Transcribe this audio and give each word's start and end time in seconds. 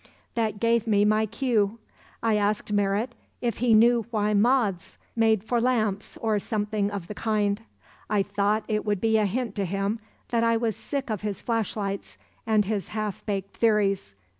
That 0.33 0.59
gave 0.59 0.87
me 0.87 1.05
my 1.05 1.27
cue; 1.27 1.77
I 2.23 2.35
asked 2.35 2.73
Merritt 2.73 3.13
if 3.39 3.59
he 3.59 3.75
knew 3.75 4.07
why 4.09 4.33
moths 4.33 4.97
made 5.15 5.43
for 5.43 5.61
lamps 5.61 6.17
or 6.17 6.39
something 6.39 6.89
of 6.89 7.05
the 7.05 7.13
kind; 7.13 7.61
I 8.09 8.23
thought 8.23 8.63
it 8.67 8.83
would 8.83 8.99
be 8.99 9.17
a 9.19 9.27
hint 9.27 9.53
to 9.57 9.65
him 9.65 9.99
that 10.29 10.43
I 10.43 10.57
was 10.57 10.75
sick 10.75 11.11
of 11.11 11.21
his 11.21 11.43
flashlights 11.43 12.17
and 12.47 12.65
his 12.65 12.87
half 12.87 13.23
baked 13.27 13.57
theories. 13.57 14.15